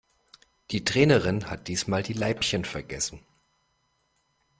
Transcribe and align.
Die 0.71 0.83
Trainerin 0.83 1.47
hat 1.51 1.67
diesmal 1.67 2.01
die 2.01 2.13
Leibchen 2.13 2.65
vergessen. 2.65 3.23